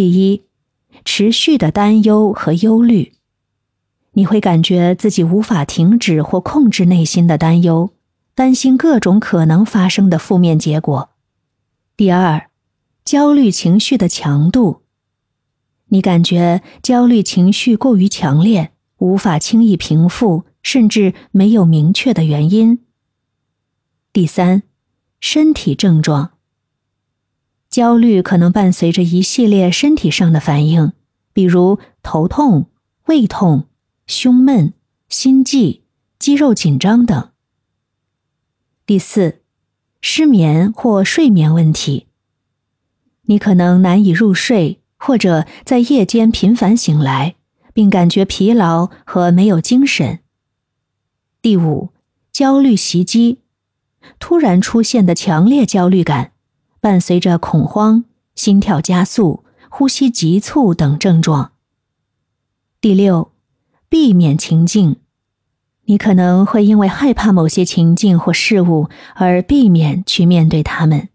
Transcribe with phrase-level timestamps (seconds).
[0.00, 0.44] 第一，
[1.04, 3.12] 持续的担忧和忧虑，
[4.12, 7.90] 你会感觉自己无法停止或控制内心的担忧，
[8.34, 11.10] 担心各种可能发生的负面结果。
[11.98, 12.48] 第二，
[13.04, 14.84] 焦虑情绪的强度，
[15.88, 22.86] 你感觉焦虑情绪过于强烈，无法轻易平复，甚至没有明确的原因。
[24.14, 24.62] 第三，
[25.20, 26.30] 身体症状。
[27.70, 30.92] 焦虑可能伴随着一系列身体上的反应，
[31.32, 32.68] 比如头痛、
[33.06, 33.68] 胃痛、
[34.08, 34.74] 胸闷、
[35.08, 35.84] 心悸、
[36.18, 37.30] 肌肉紧张等。
[38.84, 39.42] 第四，
[40.00, 42.08] 失眠或睡眠问题。
[43.26, 47.36] 你可能难以入睡，或者在夜间频繁醒来，
[47.72, 50.18] 并感觉疲劳和没有精神。
[51.40, 51.90] 第五，
[52.32, 53.38] 焦虑袭击，
[54.18, 56.32] 突然出现的强烈焦虑感。
[56.80, 61.52] 伴随着恐慌、心跳加速、呼吸急促等症状。
[62.80, 63.32] 第六，
[63.90, 64.96] 避免情境，
[65.84, 71.09] 你可能会因为害怕某些情境或事物而避免去面对他们。